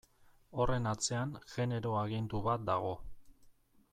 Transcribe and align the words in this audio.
Horren 0.61 0.89
atzean 0.91 1.35
genero 1.57 1.93
agindu 2.03 2.43
bat 2.49 2.65
dago. 2.73 2.95